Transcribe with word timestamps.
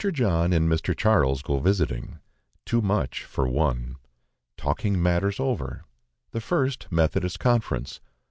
John 0.11 0.51
and 0.51 0.67
Mr. 0.67 0.97
Charles 0.97 1.43
go 1.43 1.59
visiting. 1.59 2.17
Too 2.65 2.81
much 2.81 3.23
for 3.23 3.47
one. 3.47 3.97
Talking 4.57 4.99
matters 4.99 5.39
over. 5.39 5.85
The 6.31 6.41
first 6.41 6.87
Methodist 6.89 7.39
Conference. 7.39 8.01